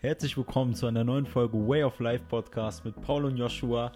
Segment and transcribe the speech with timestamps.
[0.00, 3.90] Herzlich willkommen zu einer neuen Folge Way of Life Podcast mit Paul und Joshua.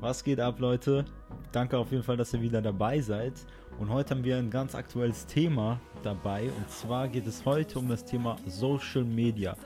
[0.00, 1.06] Was geht ab, Leute?
[1.50, 3.32] Danke auf jeden Fall, dass ihr wieder dabei seid.
[3.78, 6.50] Und heute haben wir ein ganz aktuelles Thema dabei.
[6.58, 9.56] Und zwar geht es heute um das Thema Social Media.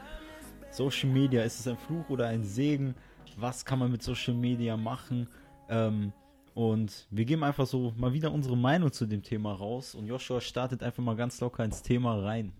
[0.71, 2.95] Social Media, ist es ein Fluch oder ein Segen?
[3.37, 5.27] Was kann man mit Social Media machen?
[5.69, 6.13] Ähm,
[6.55, 9.97] und wir geben einfach so mal wieder unsere Meinung zu dem Thema raus.
[9.97, 12.53] Und Joshua startet einfach mal ganz locker ins Thema rein.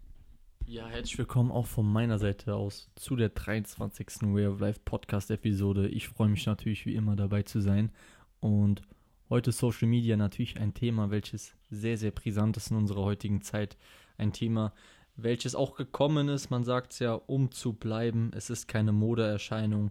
[0.71, 4.33] Ja, herzlich willkommen auch von meiner Seite aus zu der 23.
[4.33, 5.89] Way of Life Podcast Episode.
[5.89, 7.91] Ich freue mich natürlich wie immer dabei zu sein.
[8.39, 8.83] Und
[9.29, 13.43] heute ist Social Media natürlich ein Thema, welches sehr, sehr brisant ist in unserer heutigen
[13.43, 13.77] Zeit.
[14.17, 14.73] Ein Thema,
[15.17, 18.31] welches auch gekommen ist, man sagt es ja, um zu bleiben.
[18.33, 19.91] Es ist keine Modeerscheinung.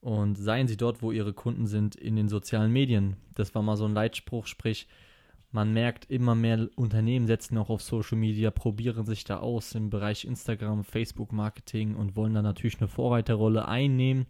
[0.00, 3.16] Und seien Sie dort, wo Ihre Kunden sind, in den sozialen Medien.
[3.32, 4.88] Das war mal so ein Leitspruch, sprich,
[5.50, 9.88] man merkt, immer mehr Unternehmen setzen auch auf Social Media, probieren sich da aus im
[9.88, 14.26] Bereich Instagram, Facebook Marketing und wollen da natürlich eine Vorreiterrolle einnehmen.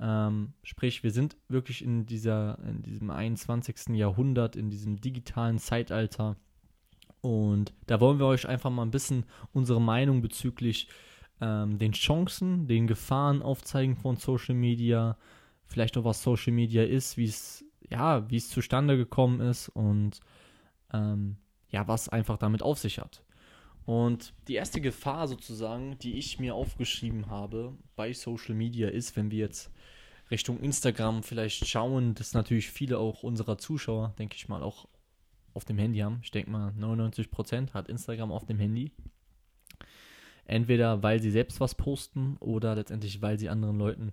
[0.00, 3.94] Ähm, sprich, wir sind wirklich in, dieser, in diesem 21.
[3.94, 6.36] Jahrhundert, in diesem digitalen Zeitalter.
[7.20, 10.88] Und da wollen wir euch einfach mal ein bisschen unsere Meinung bezüglich
[11.40, 15.16] ähm, den Chancen, den Gefahren aufzeigen von Social Media,
[15.66, 20.20] vielleicht auch was Social Media ist, wie es ja, wie es zustande gekommen ist und
[20.94, 21.36] ähm,
[21.70, 23.22] ja, was einfach damit auf sich hat.
[23.84, 29.30] Und die erste Gefahr sozusagen, die ich mir aufgeschrieben habe bei Social Media ist, wenn
[29.30, 29.70] wir jetzt
[30.30, 34.88] Richtung Instagram vielleicht schauen, dass natürlich viele auch unserer Zuschauer, denke ich mal, auch
[35.52, 36.20] auf dem Handy haben.
[36.22, 38.92] Ich denke mal, 99% hat Instagram auf dem Handy.
[40.46, 44.12] Entweder weil sie selbst was posten oder letztendlich weil sie anderen Leuten,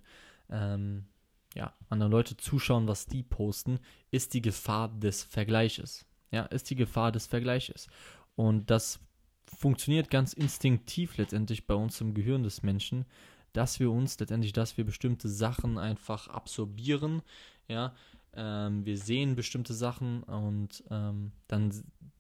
[0.50, 1.06] ähm,
[1.56, 3.80] ja, anderen Leute zuschauen, was die posten,
[4.12, 7.88] ist die Gefahr des Vergleiches ja, ist die Gefahr des Vergleiches.
[8.36, 9.00] Und das
[9.46, 13.06] funktioniert ganz instinktiv letztendlich bei uns im Gehirn des Menschen,
[13.54, 17.22] dass wir uns letztendlich, dass wir bestimmte Sachen einfach absorbieren,
[17.68, 17.94] ja,
[18.34, 21.74] ähm, wir sehen bestimmte Sachen und ähm, dann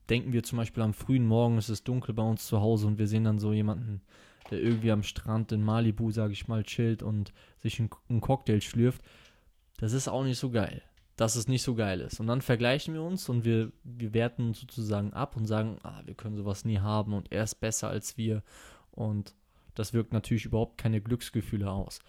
[0.09, 2.97] denken wir zum Beispiel am frühen Morgen, es ist dunkel bei uns zu Hause und
[2.97, 4.01] wir sehen dann so jemanden,
[4.49, 8.59] der irgendwie am Strand in Malibu, sage ich mal, chillt und sich einen, einen Cocktail
[8.59, 9.01] schlürft.
[9.77, 10.81] Das ist auch nicht so geil
[11.21, 12.19] dass es nicht so geil ist.
[12.19, 16.15] Und dann vergleichen wir uns und wir, wir werten sozusagen ab und sagen, ah, wir
[16.15, 18.41] können sowas nie haben und er ist besser als wir.
[18.89, 19.35] Und
[19.75, 21.99] das wirkt natürlich überhaupt keine Glücksgefühle aus.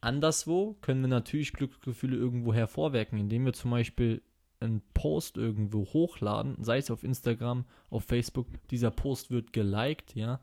[0.00, 4.22] Anderswo können wir natürlich Glücksgefühle irgendwo hervorwecken, indem wir zum Beispiel
[4.58, 10.40] einen Post irgendwo hochladen, sei es auf Instagram, auf Facebook, dieser Post wird geliked, ja,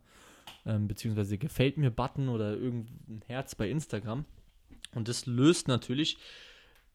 [0.65, 4.23] ähm, beziehungsweise gefällt mir Button oder irgendein Herz bei Instagram.
[4.93, 6.17] Und das löst natürlich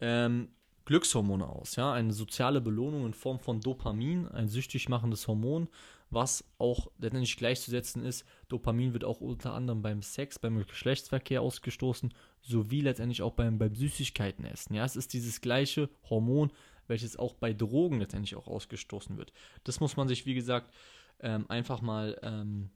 [0.00, 0.48] ähm,
[0.90, 5.68] Glückshormone aus, ja, eine soziale Belohnung in Form von Dopamin, ein süchtig machendes Hormon,
[6.10, 8.24] was auch letztendlich gleichzusetzen ist.
[8.48, 13.72] Dopamin wird auch unter anderem beim Sex, beim Geschlechtsverkehr ausgestoßen, sowie letztendlich auch beim, beim
[13.72, 14.74] Süßigkeitenessen.
[14.74, 16.50] Ja, es ist dieses gleiche Hormon,
[16.88, 19.32] welches auch bei Drogen letztendlich auch ausgestoßen wird.
[19.62, 20.74] Das muss man sich, wie gesagt,
[21.20, 22.70] ähm, einfach mal ähm,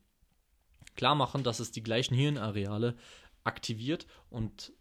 [0.95, 2.95] klar machen, dass es die gleichen Hirnareale
[3.43, 4.73] aktiviert und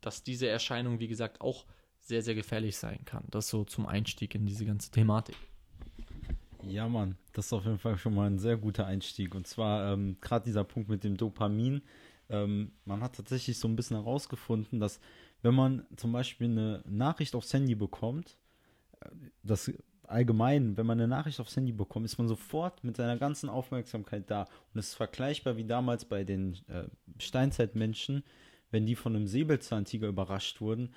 [0.00, 1.66] dass diese Erscheinung, wie gesagt, auch
[2.08, 3.24] sehr, sehr gefährlich sein kann.
[3.30, 5.36] Das so zum Einstieg in diese ganze Thematik.
[6.62, 9.34] Ja, Mann, das ist auf jeden Fall schon mal ein sehr guter Einstieg.
[9.34, 11.82] Und zwar ähm, gerade dieser Punkt mit dem Dopamin.
[12.30, 15.00] Ähm, man hat tatsächlich so ein bisschen herausgefunden, dass
[15.42, 18.38] wenn man zum Beispiel eine Nachricht aufs Handy bekommt,
[19.00, 19.10] äh,
[19.42, 19.70] das
[20.02, 24.30] allgemein, wenn man eine Nachricht aufs Handy bekommt, ist man sofort mit seiner ganzen Aufmerksamkeit
[24.30, 24.42] da.
[24.72, 26.84] Und es ist vergleichbar wie damals bei den äh,
[27.18, 28.24] Steinzeitmenschen,
[28.70, 30.94] wenn die von einem Säbelzahntiger überrascht wurden,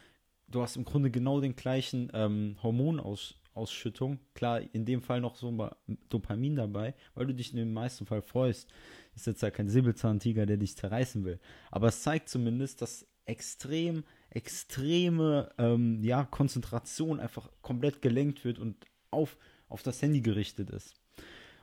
[0.51, 4.19] du hast im Grunde genau den gleichen ähm, Hormonausschüttung.
[4.34, 5.69] Klar, in dem Fall noch so
[6.09, 8.69] Dopamin dabei, weil du dich in dem meisten Fall freust.
[9.16, 11.40] Ist jetzt ja kein Säbelzahntiger, der dich zerreißen will.
[11.69, 18.75] Aber es zeigt zumindest, dass extrem, extreme ähm, ja, Konzentration einfach komplett gelenkt wird und
[19.09, 19.38] auf,
[19.69, 20.95] auf das Handy gerichtet ist.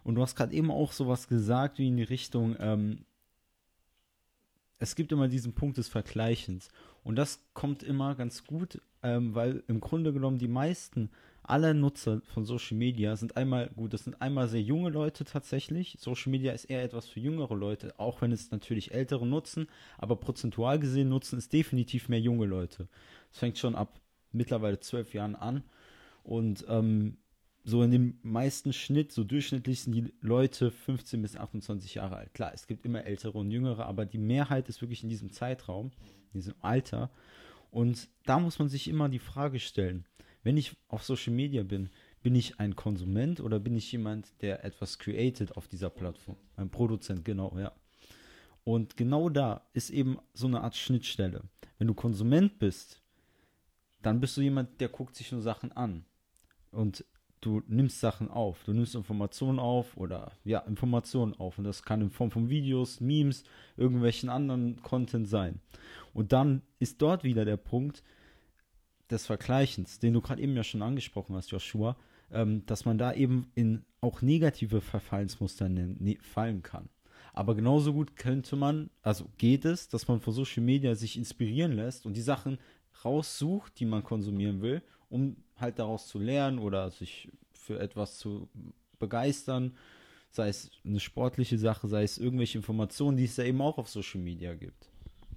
[0.04, 3.04] Und du hast gerade eben auch sowas gesagt, wie in die Richtung, ähm,
[4.78, 6.68] es gibt immer diesen Punkt des Vergleichens.
[7.02, 11.10] Und das kommt immer ganz gut, ähm, weil im Grunde genommen die meisten
[11.42, 15.96] aller Nutzer von Social Media sind einmal, gut, das sind einmal sehr junge Leute tatsächlich.
[15.98, 19.66] Social Media ist eher etwas für jüngere Leute, auch wenn es natürlich ältere nutzen,
[19.96, 22.88] aber prozentual gesehen nutzen es definitiv mehr junge Leute.
[23.32, 24.00] Es fängt schon ab
[24.32, 25.62] mittlerweile zwölf Jahren an.
[26.22, 27.16] Und ähm,
[27.64, 32.34] so in dem meisten Schnitt, so durchschnittlich sind die Leute 15 bis 28 Jahre alt.
[32.34, 35.90] Klar, es gibt immer ältere und jüngere, aber die Mehrheit ist wirklich in diesem Zeitraum,
[36.32, 37.10] in diesem Alter.
[37.70, 40.06] Und da muss man sich immer die Frage stellen,
[40.42, 41.90] wenn ich auf Social Media bin,
[42.22, 46.36] bin ich ein Konsument oder bin ich jemand, der etwas created auf dieser Plattform?
[46.56, 47.72] Ein Produzent, genau, ja.
[48.64, 51.42] Und genau da ist eben so eine Art Schnittstelle.
[51.78, 53.00] Wenn du Konsument bist,
[54.02, 56.04] dann bist du jemand, der guckt sich nur Sachen an.
[56.70, 57.04] Und
[57.40, 58.64] du nimmst Sachen auf.
[58.64, 61.58] Du nimmst Informationen auf oder ja, Informationen auf.
[61.58, 63.44] Und das kann in Form von Videos, Memes,
[63.76, 65.60] irgendwelchen anderen Content sein.
[66.14, 68.02] Und dann ist dort wieder der Punkt
[69.10, 71.96] des Vergleichens, den du gerade eben ja schon angesprochen hast, Joshua,
[72.30, 76.88] ähm, dass man da eben in auch negative Verfallensmuster ne, fallen kann.
[77.32, 81.72] Aber genauso gut könnte man, also geht es, dass man von Social Media sich inspirieren
[81.72, 82.58] lässt und die Sachen
[83.04, 88.48] raussucht, die man konsumieren will, um halt daraus zu lernen oder sich für etwas zu
[88.98, 89.76] begeistern,
[90.30, 93.88] sei es eine sportliche Sache, sei es irgendwelche Informationen, die es ja eben auch auf
[93.88, 94.88] Social Media gibt.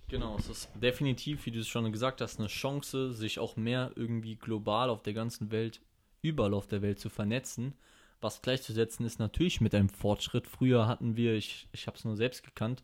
[0.08, 3.92] Genau, es ist definitiv, wie du es schon gesagt hast, eine Chance, sich auch mehr
[3.96, 5.80] irgendwie global auf der ganzen Welt,
[6.22, 7.74] überall auf der Welt zu vernetzen.
[8.20, 10.48] Was gleichzusetzen ist natürlich mit einem Fortschritt.
[10.48, 12.84] Früher hatten wir, ich, ich habe es nur selbst gekannt,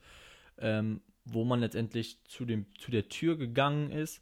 [0.57, 4.21] ähm, wo man letztendlich zu, dem, zu der Tür gegangen ist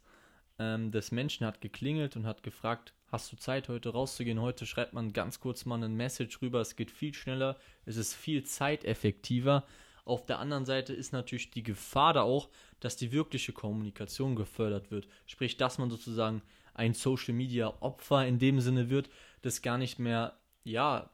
[0.58, 4.42] ähm, des Menschen hat geklingelt und hat gefragt, hast du Zeit heute rauszugehen?
[4.42, 8.12] Heute schreibt man ganz kurz mal eine Message rüber, es geht viel schneller, es ist
[8.12, 9.64] viel zeiteffektiver.
[10.04, 14.90] Auf der anderen Seite ist natürlich die Gefahr da auch, dass die wirkliche Kommunikation gefördert
[14.90, 15.08] wird.
[15.24, 16.42] Sprich, dass man sozusagen
[16.74, 19.08] ein Social Media Opfer in dem Sinne wird,
[19.40, 21.08] das gar nicht mehr, ja,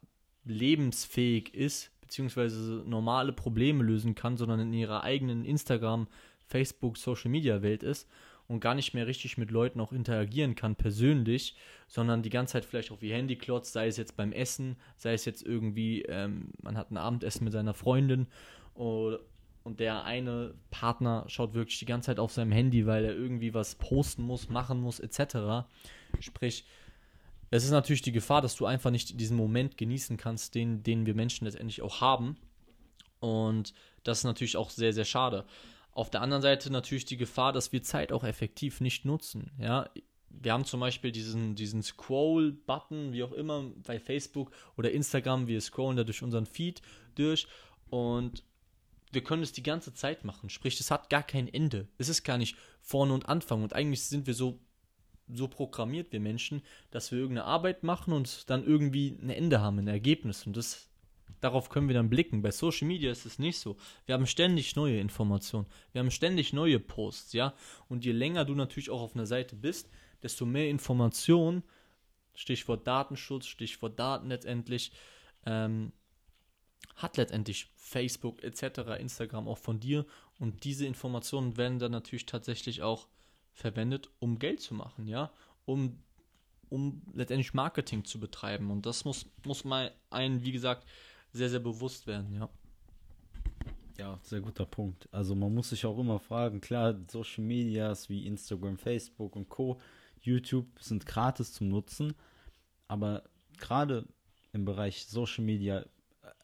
[0.44, 6.08] lebensfähig ist, beziehungsweise normale Probleme lösen kann, sondern in ihrer eigenen Instagram,
[6.48, 8.08] Facebook, Social Media Welt ist
[8.52, 11.56] und gar nicht mehr richtig mit Leuten auch interagieren kann, persönlich,
[11.88, 15.14] sondern die ganze Zeit vielleicht auf ihr Handy klotzt, sei es jetzt beim Essen, sei
[15.14, 18.26] es jetzt irgendwie, ähm, man hat ein Abendessen mit seiner Freundin
[18.74, 19.20] oder,
[19.64, 23.54] und der eine Partner schaut wirklich die ganze Zeit auf seinem Handy, weil er irgendwie
[23.54, 25.66] was posten muss, machen muss, etc.
[26.20, 26.66] Sprich,
[27.50, 31.06] es ist natürlich die Gefahr, dass du einfach nicht diesen Moment genießen kannst, den, den
[31.06, 32.36] wir Menschen letztendlich auch haben.
[33.20, 33.72] Und
[34.02, 35.46] das ist natürlich auch sehr, sehr schade.
[35.92, 39.50] Auf der anderen Seite natürlich die Gefahr, dass wir Zeit auch effektiv nicht nutzen.
[39.58, 39.90] Ja,
[40.30, 45.46] wir haben zum Beispiel diesen, diesen Scroll-Button, wie auch immer, bei Facebook oder Instagram.
[45.46, 46.80] Wir scrollen da durch unseren Feed
[47.14, 47.46] durch
[47.90, 48.42] und
[49.12, 50.48] wir können es die ganze Zeit machen.
[50.48, 51.88] Sprich, es hat gar kein Ende.
[51.98, 53.62] Es ist gar nicht vorne und Anfang.
[53.62, 54.58] Und eigentlich sind wir so,
[55.28, 59.78] so programmiert, wir Menschen, dass wir irgendeine Arbeit machen und dann irgendwie ein Ende haben,
[59.78, 60.46] ein Ergebnis.
[60.46, 60.88] Und das
[61.42, 62.40] Darauf können wir dann blicken.
[62.40, 63.76] Bei Social Media ist es nicht so.
[64.06, 65.66] Wir haben ständig neue Informationen.
[65.90, 67.52] Wir haben ständig neue Posts, ja.
[67.88, 69.90] Und je länger du natürlich auch auf einer Seite bist,
[70.22, 71.64] desto mehr Informationen,
[72.32, 74.92] Stichwort Datenschutz, Stichwort Daten letztendlich,
[75.44, 75.90] ähm,
[76.94, 80.06] hat letztendlich Facebook etc., Instagram auch von dir.
[80.38, 83.08] Und diese Informationen werden dann natürlich tatsächlich auch
[83.52, 85.32] verwendet, um Geld zu machen, ja.
[85.64, 85.98] Um
[86.68, 88.70] um letztendlich Marketing zu betreiben.
[88.70, 90.88] Und das muss, muss mal ein, wie gesagt,
[91.32, 92.48] sehr, sehr bewusst werden, ja.
[93.98, 95.08] Ja, sehr guter Punkt.
[95.12, 99.80] Also man muss sich auch immer fragen, klar, Social Medias wie Instagram, Facebook und Co.,
[100.20, 102.14] YouTube sind gratis zum Nutzen,
[102.88, 103.24] aber
[103.58, 104.06] gerade
[104.52, 105.84] im Bereich Social Media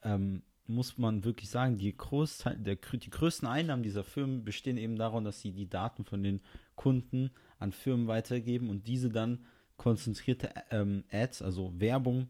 [0.02, 4.96] ähm, muss man wirklich sagen, die, Großteil, der, die größten Einnahmen dieser Firmen bestehen eben
[4.96, 6.42] daran, dass sie die Daten von den
[6.74, 9.46] Kunden an Firmen weitergeben und diese dann
[9.76, 12.28] konzentrierte ähm, Ads, also Werbung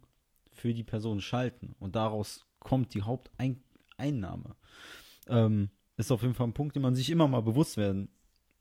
[0.52, 1.74] für die Person schalten.
[1.80, 4.56] Und daraus kommt die Haupteinnahme.
[5.28, 8.08] Ähm, ist auf jeden Fall ein Punkt, den man sich immer mal bewusst werden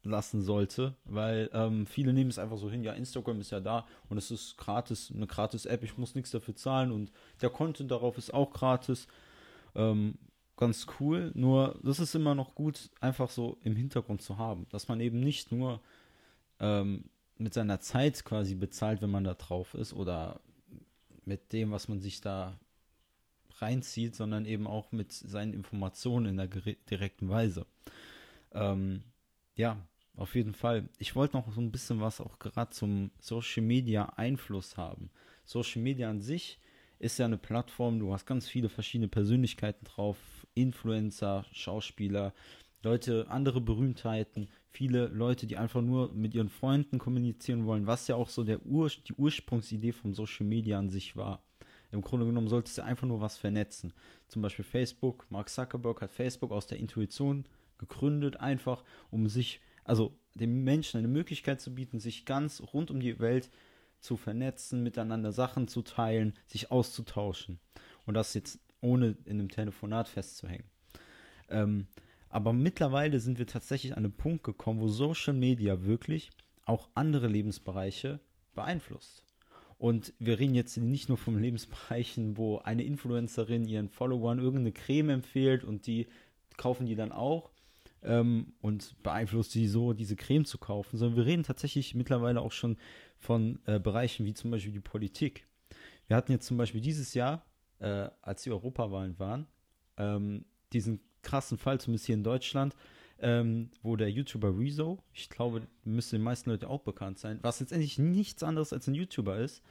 [0.03, 3.85] lassen sollte, weil ähm, viele nehmen es einfach so hin, ja, Instagram ist ja da
[4.09, 7.11] und es ist gratis, eine gratis App, ich muss nichts dafür zahlen und
[7.41, 9.07] der Content darauf ist auch gratis.
[9.75, 10.17] Ähm,
[10.55, 14.87] ganz cool, nur das ist immer noch gut, einfach so im Hintergrund zu haben, dass
[14.87, 15.81] man eben nicht nur
[16.59, 17.05] ähm,
[17.37, 20.39] mit seiner Zeit quasi bezahlt, wenn man da drauf ist oder
[21.25, 22.57] mit dem, was man sich da
[23.61, 27.65] reinzieht, sondern eben auch mit seinen Informationen in der direkten Weise.
[28.51, 29.03] Ähm,
[29.55, 29.77] ja,
[30.15, 30.89] auf jeden Fall.
[30.97, 35.09] Ich wollte noch so ein bisschen was auch gerade zum Social Media Einfluss haben.
[35.45, 36.59] Social Media an sich
[36.99, 40.17] ist ja eine Plattform, du hast ganz viele verschiedene Persönlichkeiten drauf,
[40.55, 42.33] Influencer, Schauspieler,
[42.83, 48.15] Leute, andere Berühmtheiten, viele Leute, die einfach nur mit ihren Freunden kommunizieren wollen, was ja
[48.15, 51.43] auch so der Ur die Ursprungsidee von Social Media an sich war.
[51.91, 53.93] Im Grunde genommen sollte es ja einfach nur was vernetzen.
[54.27, 55.25] Zum Beispiel Facebook.
[55.29, 57.45] Mark Zuckerberg hat Facebook aus der Intuition
[57.77, 62.99] gegründet, einfach um sich, also den Menschen eine Möglichkeit zu bieten, sich ganz rund um
[62.99, 63.49] die Welt
[63.99, 67.59] zu vernetzen, miteinander Sachen zu teilen, sich auszutauschen.
[68.05, 70.69] Und das jetzt ohne in einem Telefonat festzuhängen.
[71.49, 71.87] Ähm,
[72.29, 76.29] aber mittlerweile sind wir tatsächlich an einen Punkt gekommen, wo Social Media wirklich
[76.65, 78.19] auch andere Lebensbereiche
[78.53, 79.23] beeinflusst.
[79.77, 85.09] Und wir reden jetzt nicht nur von Lebensbereichen, wo eine Influencerin ihren Followern irgendeine Creme
[85.09, 86.07] empfiehlt und die
[86.57, 87.51] kaufen die dann auch,
[88.01, 92.51] ähm, und beeinflusst sie so, diese Creme zu kaufen, sondern wir reden tatsächlich mittlerweile auch
[92.51, 92.77] schon
[93.17, 95.45] von äh, Bereichen wie zum Beispiel die Politik.
[96.07, 97.45] Wir hatten jetzt zum Beispiel dieses Jahr,
[97.79, 99.47] äh, als die Europawahlen waren,
[99.97, 102.75] ähm, diesen krassen Fall, zumindest hier in Deutschland,
[103.19, 107.59] ähm, wo der YouTuber Rezo, ich glaube, müsste den meisten Leuten auch bekannt sein, was
[107.59, 109.63] letztendlich nichts anderes als ein YouTuber ist,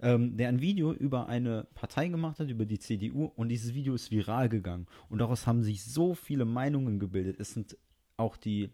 [0.00, 3.94] ähm, der ein Video über eine Partei gemacht hat, über die CDU, und dieses Video
[3.94, 4.86] ist viral gegangen.
[5.08, 7.38] Und daraus haben sich so viele Meinungen gebildet.
[7.38, 7.76] Es sind
[8.16, 8.70] auch die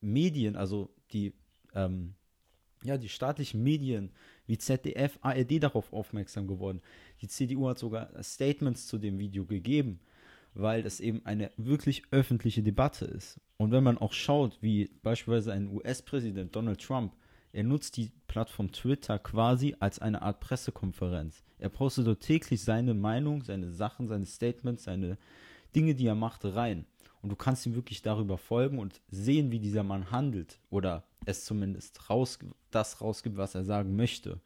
[0.00, 1.34] Medien, also die,
[1.74, 2.14] ähm,
[2.82, 4.10] ja, die staatlichen Medien
[4.46, 6.80] wie ZDF, ARD darauf aufmerksam geworden.
[7.20, 10.00] Die CDU hat sogar Statements zu dem Video gegeben,
[10.56, 13.40] weil es eben eine wirklich öffentliche Debatte ist.
[13.56, 17.12] Und wenn man auch schaut, wie beispielsweise ein US-Präsident Donald Trump
[17.56, 21.42] er nutzt die Plattform Twitter quasi als eine Art Pressekonferenz.
[21.58, 25.16] Er postet dort täglich seine Meinung, seine Sachen, seine Statements, seine
[25.74, 26.84] Dinge, die er macht, rein.
[27.22, 31.46] Und du kannst ihm wirklich darüber folgen und sehen, wie dieser Mann handelt oder es
[31.46, 32.38] zumindest raus,
[32.70, 34.38] das rausgibt, was er sagen möchte.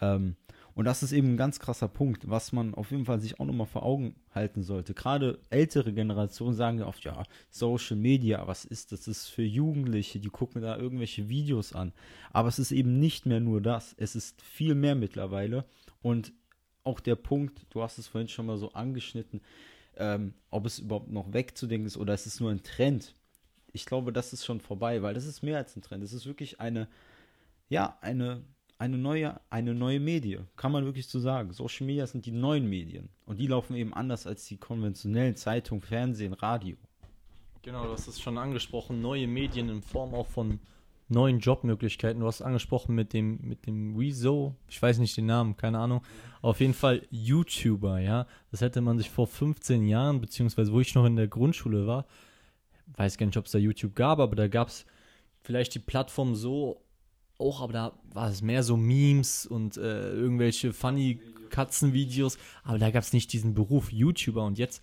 [0.00, 0.34] Ähm,
[0.74, 3.44] und das ist eben ein ganz krasser Punkt, was man auf jeden Fall sich auch
[3.44, 4.94] nochmal vor Augen halten sollte.
[4.94, 9.00] Gerade ältere Generationen sagen ja oft, ja, Social Media, was ist das?
[9.00, 11.92] Das ist für Jugendliche, die gucken da irgendwelche Videos an.
[12.32, 13.94] Aber es ist eben nicht mehr nur das.
[13.98, 15.66] Es ist viel mehr mittlerweile.
[16.00, 16.32] Und
[16.84, 19.42] auch der Punkt, du hast es vorhin schon mal so angeschnitten,
[19.96, 23.14] ähm, ob es überhaupt noch wegzudenken ist oder es ist nur ein Trend.
[23.72, 26.02] Ich glaube, das ist schon vorbei, weil das ist mehr als ein Trend.
[26.02, 26.88] Es ist wirklich eine,
[27.68, 28.42] ja, eine
[28.82, 31.52] eine neue, eine neue Medie, kann man wirklich so sagen.
[31.52, 35.80] Social Media sind die neuen Medien und die laufen eben anders als die konventionellen Zeitung,
[35.80, 36.76] Fernsehen, Radio.
[37.62, 40.58] Genau, du hast es schon angesprochen, neue Medien in Form auch von
[41.06, 42.22] neuen Jobmöglichkeiten.
[42.22, 46.02] Du hast angesprochen mit dem mit dem Rezo, ich weiß nicht den Namen, keine Ahnung.
[46.40, 48.26] Auf jeden Fall YouTuber, ja.
[48.50, 52.04] Das hätte man sich vor 15 Jahren, beziehungsweise wo ich noch in der Grundschule war,
[52.96, 54.86] weiß gar nicht, ob es da YouTube gab, aber da gab es
[55.40, 56.82] vielleicht die Plattform so
[57.42, 61.20] auch, aber da war es mehr so Memes und äh, irgendwelche funny
[61.50, 64.44] Katzenvideos, aber da gab es nicht diesen Beruf YouTuber.
[64.44, 64.82] Und jetzt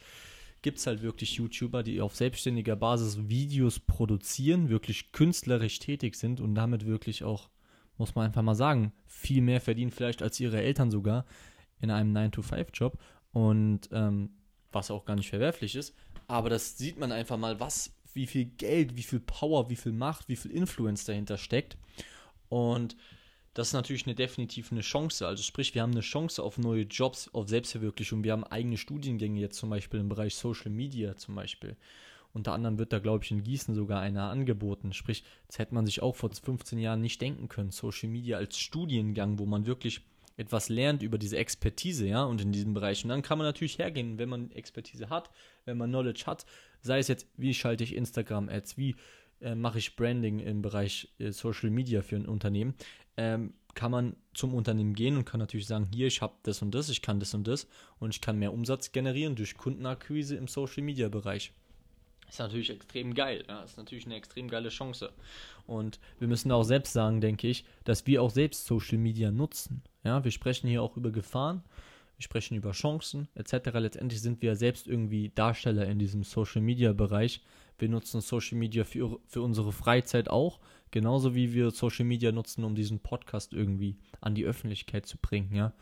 [0.62, 6.40] gibt es halt wirklich YouTuber, die auf selbstständiger Basis Videos produzieren, wirklich künstlerisch tätig sind
[6.40, 7.50] und damit wirklich auch,
[7.98, 11.26] muss man einfach mal sagen, viel mehr verdienen vielleicht als ihre Eltern sogar
[11.82, 12.98] in einem 9-to-5-Job
[13.32, 14.30] und ähm,
[14.72, 15.96] was auch gar nicht verwerflich ist,
[16.28, 19.94] aber das sieht man einfach mal, was, wie viel Geld, wie viel Power, wie viel
[19.94, 21.78] Macht, wie viel Influence dahinter steckt
[22.50, 22.96] und
[23.54, 25.28] das ist natürlich eine definitiv eine Chance.
[25.28, 28.24] Also sprich, wir haben eine Chance auf neue Jobs, auf Selbstverwirklichung.
[28.24, 31.76] Wir haben eigene Studiengänge jetzt zum Beispiel im Bereich Social Media zum Beispiel.
[32.32, 34.94] Unter anderem wird da, glaube ich, in Gießen sogar einer angeboten.
[34.94, 37.72] Sprich, das hätte man sich auch vor 15 Jahren nicht denken können.
[37.72, 40.02] Social Media als Studiengang, wo man wirklich
[40.38, 43.04] etwas lernt über diese Expertise, ja, und in diesem Bereich.
[43.04, 45.32] Und dann kann man natürlich hergehen, wenn man Expertise hat,
[45.66, 46.46] wenn man Knowledge hat,
[46.82, 48.96] sei es jetzt, wie schalte ich Instagram-Ads, wie
[49.42, 52.76] äh, mache ich Branding im Bereich äh, Social Media für ein Unternehmen,
[53.18, 56.74] ähm, kann man zum Unternehmen gehen und kann natürlich sagen, hier, ich habe das und
[56.74, 57.68] das, ich kann das und das
[58.00, 61.54] und ich kann mehr Umsatz generieren durch Kundenakquise im Social Media Bereich.
[62.30, 63.44] Ist natürlich extrem geil.
[63.48, 63.64] Ja?
[63.64, 65.12] Ist natürlich eine extrem geile Chance.
[65.66, 69.82] Und wir müssen auch selbst sagen, denke ich, dass wir auch selbst Social Media nutzen.
[70.04, 71.64] Ja, wir sprechen hier auch über Gefahren,
[72.18, 73.70] wir sprechen über Chancen etc.
[73.74, 77.42] Letztendlich sind wir selbst irgendwie Darsteller in diesem Social Media Bereich,
[77.82, 80.60] wir nutzen Social Media für, für unsere Freizeit auch,
[80.92, 85.54] genauso wie wir Social Media nutzen, um diesen Podcast irgendwie an die Öffentlichkeit zu bringen,
[85.54, 85.74] ja.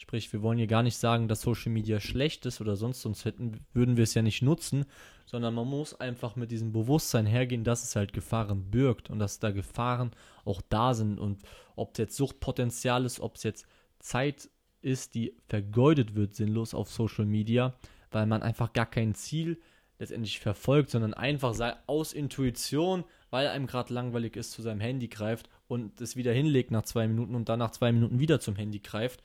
[0.00, 3.24] Sprich, wir wollen hier gar nicht sagen, dass Social Media schlecht ist oder sonst, sonst
[3.24, 4.86] hätten, würden wir es ja nicht nutzen,
[5.26, 9.40] sondern man muss einfach mit diesem Bewusstsein hergehen, dass es halt Gefahren birgt und dass
[9.40, 10.12] da Gefahren
[10.44, 11.42] auch da sind und
[11.74, 13.66] ob es jetzt Suchtpotenzial ist, ob es jetzt
[13.98, 14.48] Zeit
[14.82, 17.74] ist, die vergeudet wird, sinnlos auf Social Media,
[18.12, 23.48] weil man einfach gar kein Ziel hat letztendlich verfolgt, sondern einfach sei aus Intuition, weil
[23.48, 27.34] einem gerade langweilig ist, zu seinem Handy greift und es wieder hinlegt nach zwei Minuten
[27.34, 29.22] und dann nach zwei Minuten wieder zum Handy greift.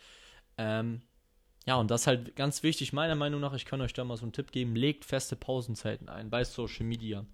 [0.57, 1.01] Ähm,
[1.65, 3.53] ja, und das ist halt ganz wichtig, meiner Meinung nach.
[3.53, 6.85] Ich kann euch da mal so einen Tipp geben: legt feste Pausenzeiten ein bei Social
[6.85, 7.25] Media.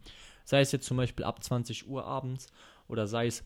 [0.44, 2.48] Sei es jetzt zum Beispiel ab 20 Uhr abends
[2.88, 3.44] oder sei es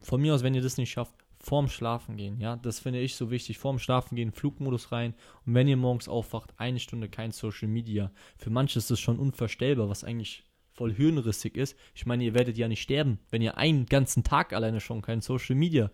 [0.00, 3.14] von mir aus, wenn ihr das nicht schafft, vorm Schlafen gehen, ja, das finde ich
[3.14, 3.58] so wichtig.
[3.58, 5.14] Vorm Schlafen gehen, Flugmodus rein
[5.46, 8.10] und wenn ihr morgens aufwacht, eine Stunde kein Social Media.
[8.36, 11.76] Für manche ist das schon unvorstellbar, was eigentlich voll hirnrissig ist.
[11.94, 15.20] Ich meine, ihr werdet ja nicht sterben, wenn ihr einen ganzen Tag alleine schon kein
[15.20, 15.90] Social Media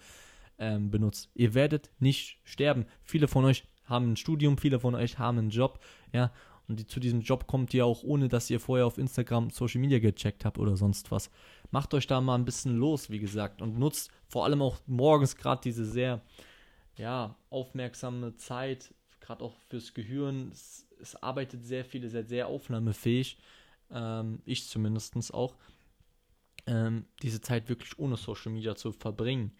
[0.58, 1.30] ähm, benutzt.
[1.34, 2.86] Ihr werdet nicht sterben.
[3.02, 5.80] Viele von euch haben ein Studium, viele von euch haben einen Job,
[6.12, 6.32] ja,
[6.66, 9.80] und die, zu diesem Job kommt ihr auch ohne, dass ihr vorher auf Instagram Social
[9.80, 11.30] Media gecheckt habt oder sonst was.
[11.70, 15.36] Macht euch da mal ein bisschen los, wie gesagt, und nutzt vor allem auch morgens
[15.36, 16.22] gerade diese sehr,
[16.96, 20.50] ja, aufmerksame Zeit, gerade auch fürs Gehirn.
[20.52, 23.38] Es, es, arbeitet sehr viel, ihr seid sehr aufnahmefähig.
[23.90, 25.54] ähm, ich zumindest auch,
[26.66, 29.52] ähm, diese Zeit wirklich ohne Social Media zu verbringen.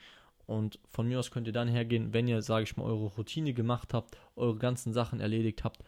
[0.47, 3.53] Und von mir aus könnt ihr dann hergehen, wenn ihr, sage ich mal, eure Routine
[3.55, 5.83] gemacht habt, eure ganzen Sachen erledigt habt.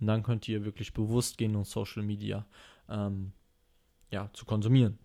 [0.00, 2.46] Und dann könnt ihr wirklich bewusst gehen und Social Media
[2.88, 3.32] ähm,
[4.10, 4.98] ja, zu konsumieren.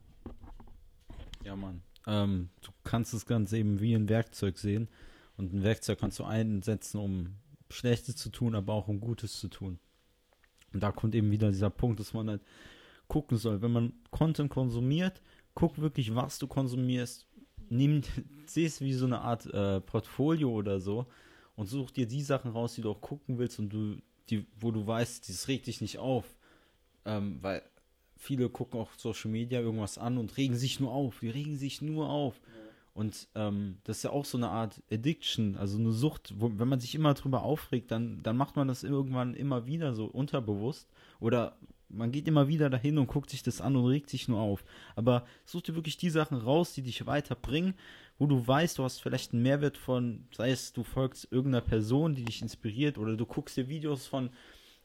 [1.43, 1.81] Ja, Mann.
[2.07, 4.89] Ähm, du kannst das Ganze eben wie ein Werkzeug sehen.
[5.37, 7.35] Und ein Werkzeug kannst du einsetzen, um
[7.69, 9.79] Schlechtes zu tun, aber auch um Gutes zu tun.
[10.73, 12.41] Und da kommt eben wieder dieser Punkt, dass man halt
[13.07, 15.21] gucken soll, wenn man Content konsumiert,
[15.53, 17.27] guck wirklich, was du konsumierst,
[17.69, 18.01] nimm,
[18.45, 21.07] sieh es wie so eine Art äh, Portfolio oder so
[21.55, 23.97] und such dir die Sachen raus, die du auch gucken willst und du,
[24.29, 26.25] die, wo du weißt, das regt dich nicht auf.
[27.05, 27.63] Ähm, weil
[28.17, 31.19] viele gucken auch Social Media irgendwas an und regen sich nur auf.
[31.19, 32.39] Die regen sich nur auf.
[32.93, 36.67] Und ähm, das ist ja auch so eine Art Addiction, also eine Sucht, wo, wenn
[36.67, 40.89] man sich immer drüber aufregt, dann, dann macht man das irgendwann immer wieder so unterbewusst.
[41.19, 41.55] Oder
[41.93, 44.63] man geht immer wieder dahin und guckt sich das an und regt sich nur auf.
[44.95, 47.75] Aber such dir wirklich die Sachen raus, die dich weiterbringen,
[48.17, 52.15] wo du weißt, du hast vielleicht einen Mehrwert von, sei es du folgst irgendeiner Person,
[52.15, 54.29] die dich inspiriert, oder du guckst dir Videos von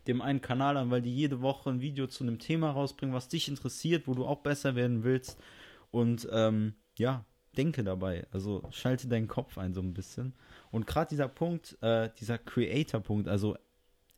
[0.07, 3.29] dem einen Kanal an, weil die jede Woche ein Video zu einem Thema rausbringen, was
[3.29, 5.39] dich interessiert, wo du auch besser werden willst.
[5.91, 7.25] Und ähm, ja,
[7.57, 8.27] denke dabei.
[8.31, 10.35] Also schalte deinen Kopf ein so ein bisschen.
[10.71, 13.57] Und gerade dieser Punkt, äh, dieser Creator-Punkt, also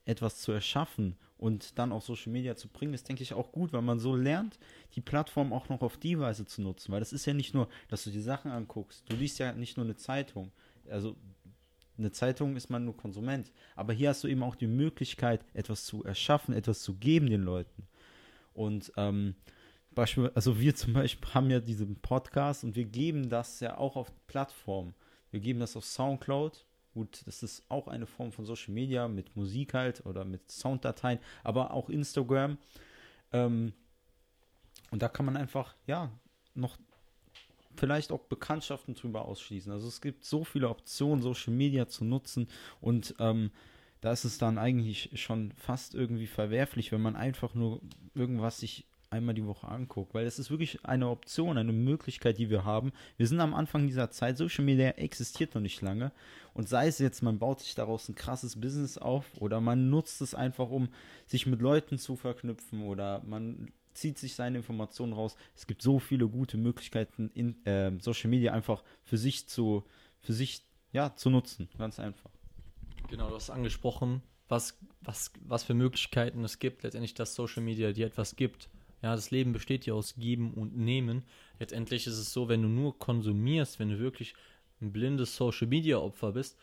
[0.09, 3.73] etwas zu erschaffen und dann auch Social Media zu bringen, ist, denke ich, auch gut,
[3.73, 4.59] weil man so lernt,
[4.95, 6.93] die Plattform auch noch auf die Weise zu nutzen.
[6.93, 9.05] Weil das ist ja nicht nur, dass du die Sachen anguckst.
[9.09, 10.51] Du liest ja nicht nur eine Zeitung.
[10.91, 11.17] Also
[11.99, 13.53] eine Zeitung ist man nur Konsument.
[13.77, 17.43] Aber hier hast du eben auch die Möglichkeit, etwas zu erschaffen, etwas zu geben den
[17.43, 17.87] Leuten.
[18.55, 19.35] Und ähm,
[19.95, 23.97] Beispiel, also wir zum Beispiel haben ja diesen Podcast und wir geben das ja auch
[23.97, 24.95] auf Plattformen.
[25.31, 26.65] Wir geben das auf Soundcloud.
[26.99, 31.21] Gut, das ist auch eine Form von Social Media mit Musik halt oder mit Sounddateien,
[31.45, 32.59] aber auch Instagram.
[33.33, 33.73] Ähm,
[34.91, 36.11] und da kann man einfach, ja,
[36.57, 36.77] noch
[37.77, 39.71] vielleicht auch Bekanntschaften drüber ausschließen.
[39.71, 42.49] Also es gibt so viele Optionen, Social Media zu nutzen
[42.81, 43.53] und ähm,
[44.01, 47.81] da ist es dann eigentlich schon fast irgendwie verwerflich, wenn man einfach nur
[48.17, 52.51] irgendwas sich einmal die Woche anguckt, weil es ist wirklich eine Option, eine Möglichkeit, die
[52.51, 52.93] wir haben.
[53.17, 56.13] Wir sind am Anfang dieser Zeit, Social Media existiert noch nicht lange
[56.55, 60.21] und sei es jetzt, man baut sich daraus ein krasses Business auf oder man nutzt
[60.21, 60.89] es einfach, um
[61.27, 65.37] sich mit Leuten zu verknüpfen oder man zieht sich seine Informationen raus.
[65.55, 69.85] Es gibt so viele gute Möglichkeiten in äh, Social Media einfach für sich zu,
[70.21, 71.69] für sich ja, zu nutzen.
[71.79, 72.31] Ganz einfach.
[73.09, 77.93] Genau, du hast angesprochen, was, was, was für Möglichkeiten es gibt, letztendlich, dass Social Media
[77.93, 78.69] dir etwas gibt.
[79.03, 81.23] Ja, das Leben besteht ja aus Geben und Nehmen.
[81.59, 84.35] Letztendlich ist es so, wenn du nur konsumierst, wenn du wirklich
[84.81, 86.59] ein blindes Social Media Opfer bist,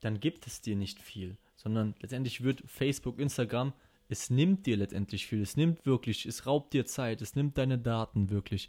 [0.00, 3.72] dann gibt es dir nicht viel, sondern letztendlich wird Facebook, Instagram
[4.10, 5.40] es nimmt dir letztendlich viel.
[5.40, 8.68] Es nimmt wirklich, es raubt dir Zeit, es nimmt deine Daten wirklich.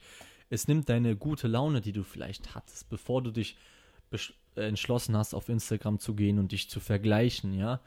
[0.51, 3.57] Es nimmt deine gute Laune, die du vielleicht hattest, bevor du dich
[4.11, 7.81] äh, entschlossen hast, auf Instagram zu gehen und dich zu vergleichen, ja.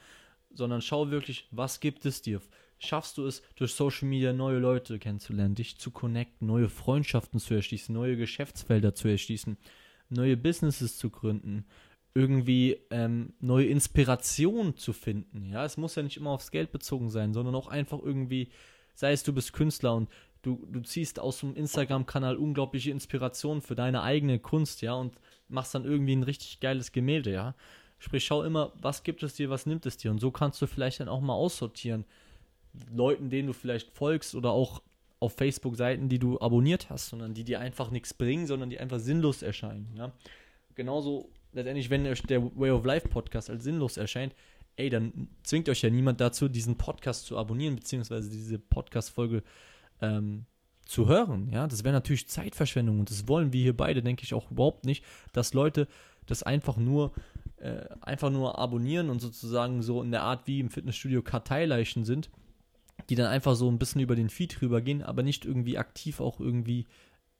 [0.52, 2.40] Sondern schau wirklich, was gibt es dir?
[2.78, 7.54] Schaffst du es, durch Social Media neue Leute kennenzulernen, dich zu connecten, neue Freundschaften zu
[7.54, 9.56] erschließen, neue Geschäftsfelder zu erschließen,
[10.10, 11.64] neue Businesses zu gründen,
[12.14, 15.50] irgendwie ähm, neue Inspiration zu finden.
[15.50, 18.50] Ja, es muss ja nicht immer aufs Geld bezogen sein, sondern auch einfach irgendwie,
[18.94, 20.08] sei es du bist Künstler und
[20.42, 25.74] du, du ziehst aus dem Instagram-Kanal unglaubliche Inspiration für deine eigene Kunst, ja, und machst
[25.74, 27.54] dann irgendwie ein richtig geiles Gemälde, ja.
[27.98, 30.10] Sprich, schau immer, was gibt es dir, was nimmt es dir.
[30.10, 32.04] Und so kannst du vielleicht dann auch mal aussortieren.
[32.92, 34.82] Leuten, denen du vielleicht folgst oder auch
[35.20, 38.98] auf Facebook-Seiten, die du abonniert hast, sondern die dir einfach nichts bringen, sondern die einfach
[38.98, 39.88] sinnlos erscheinen.
[39.96, 40.12] Ja?
[40.74, 44.34] Genauso letztendlich, wenn euch der Way of Life Podcast als sinnlos erscheint,
[44.76, 49.42] ey, dann zwingt euch ja niemand dazu, diesen Podcast zu abonnieren, beziehungsweise diese Podcast-Folge
[50.02, 50.46] ähm,
[50.84, 51.48] zu hören.
[51.50, 54.84] Ja, das wäre natürlich Zeitverschwendung und das wollen wir hier beide, denke ich, auch überhaupt
[54.84, 55.88] nicht, dass Leute
[56.26, 57.12] das einfach nur
[57.58, 62.28] äh, einfach nur abonnieren und sozusagen so in der Art wie im Fitnessstudio Karteileichen sind,
[63.08, 66.40] die dann einfach so ein bisschen über den Feed rübergehen, aber nicht irgendwie aktiv auch
[66.40, 66.86] irgendwie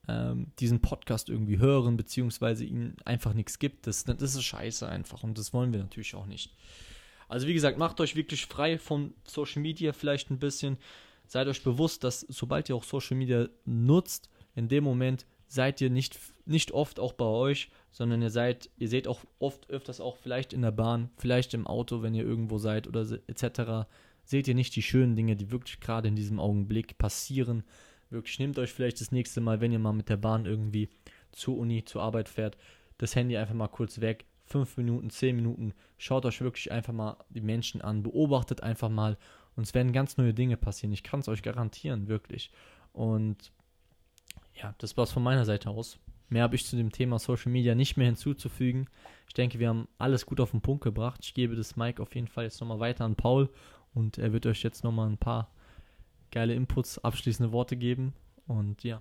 [0.09, 3.87] ähm, diesen Podcast irgendwie hören, beziehungsweise ihnen einfach nichts gibt.
[3.87, 6.55] Das, das ist scheiße einfach und das wollen wir natürlich auch nicht.
[7.29, 10.77] Also wie gesagt, macht euch wirklich frei von Social Media vielleicht ein bisschen.
[11.27, 15.91] Seid euch bewusst, dass sobald ihr auch Social Media nutzt, in dem Moment seid ihr
[15.91, 20.17] nicht, nicht oft auch bei euch, sondern ihr seid, ihr seht auch oft öfters auch
[20.17, 23.87] vielleicht in der Bahn, vielleicht im Auto, wenn ihr irgendwo seid oder etc.
[24.25, 27.65] Seht ihr nicht die schönen Dinge, die wirklich gerade in diesem Augenblick passieren,
[28.15, 30.89] Wirklich, nehmt euch vielleicht das nächste Mal, wenn ihr mal mit der Bahn irgendwie
[31.33, 32.57] zur Uni, zur Arbeit fährt,
[32.99, 34.25] das Handy einfach mal kurz weg.
[34.45, 35.73] Fünf Minuten, zehn Minuten.
[35.99, 38.05] Schaut euch wirklich einfach mal die Menschen an.
[38.05, 39.19] Beobachtet einfach mal
[39.57, 40.93] Und es werden ganz neue Dinge passieren.
[40.93, 42.53] Ich kann es euch garantieren, wirklich.
[42.93, 43.53] Und
[44.55, 45.99] ja, das war's von meiner Seite aus.
[46.29, 48.89] Mehr habe ich zu dem Thema Social Media nicht mehr hinzuzufügen.
[49.27, 51.21] Ich denke, wir haben alles gut auf den Punkt gebracht.
[51.23, 53.51] Ich gebe das Mike auf jeden Fall jetzt nochmal weiter an Paul
[53.95, 55.51] und er wird euch jetzt nochmal ein paar
[56.31, 58.13] geile Inputs, abschließende Worte geben.
[58.47, 59.01] Und ja.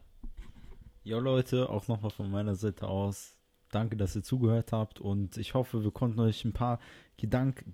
[1.04, 3.38] Ja, Leute, auch nochmal von meiner Seite aus.
[3.70, 6.80] Danke, dass ihr zugehört habt und ich hoffe, wir konnten euch ein paar
[7.18, 7.66] Gedank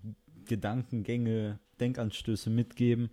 [0.45, 3.11] Gedankengänge, Denkanstöße mitgeben,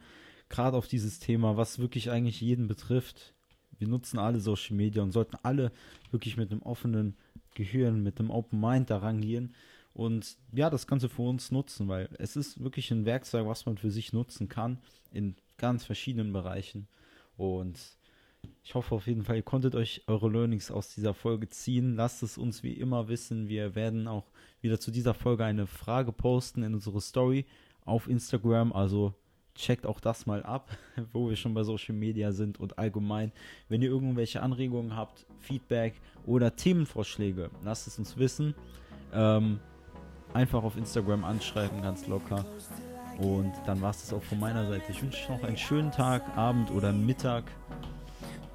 [0.49, 3.35] gerade auf dieses Thema, was wirklich eigentlich jeden betrifft.
[3.77, 5.71] Wir nutzen alle Social Media und sollten alle
[6.12, 7.16] wirklich mit einem offenen
[7.55, 9.53] Gehirn, mit einem Open Mind daran gehen
[9.97, 13.79] und ja, das Ganze für uns nutzen, weil es ist wirklich ein Werkzeug, was man
[13.79, 14.79] für sich nutzen kann
[15.11, 16.87] in ganz verschiedenen Bereichen.
[17.39, 17.81] Und
[18.63, 21.97] ich hoffe auf jeden Fall, ihr konntet euch eure Learnings aus dieser Folge ziehen.
[21.97, 23.49] Lasst es uns wie immer wissen.
[23.49, 24.27] Wir werden auch
[24.61, 27.47] wieder zu dieser Folge eine Frage posten in unsere Story
[27.87, 28.75] auf Instagram.
[28.75, 29.15] Also
[29.55, 30.77] checkt auch das mal ab,
[31.15, 33.33] wo wir schon bei Social Media sind und allgemein.
[33.71, 35.95] Wenn ihr irgendwelche Anregungen habt, Feedback
[36.27, 38.55] oder Themenvorschläge, lasst es uns wissen.
[39.15, 39.59] Ähm,
[40.37, 42.44] einfach auf Instagram anschreiben, ganz locker.
[43.18, 44.85] Und dann war es das auch von meiner Seite.
[44.90, 47.44] Ich wünsche euch noch einen schönen Tag, Abend oder Mittag,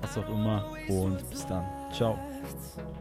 [0.01, 0.65] was auch immer.
[0.87, 1.65] Und bis dann.
[1.91, 2.17] Ciao.